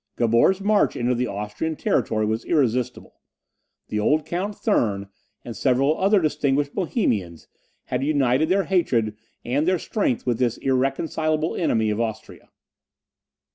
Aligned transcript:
Gabor's 0.15 0.59
march 0.61 0.95
into 0.95 1.13
the 1.13 1.27
Austrian 1.27 1.75
territory 1.75 2.25
was 2.25 2.43
irresistible; 2.45 3.21
the 3.89 3.99
old 3.99 4.25
Count 4.25 4.55
Thurn, 4.55 5.09
and 5.45 5.55
several 5.55 5.95
other 5.95 6.19
distinguished 6.19 6.73
Bohemians, 6.73 7.47
had 7.85 8.03
united 8.03 8.49
their 8.49 8.63
hatred 8.63 9.15
and 9.45 9.67
their 9.67 9.77
strength 9.77 10.25
with 10.25 10.39
this 10.39 10.57
irreconcileable 10.57 11.55
enemy 11.55 11.91
of 11.91 12.01
Austria. 12.01 12.49